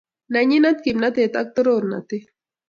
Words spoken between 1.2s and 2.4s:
ak torornatet.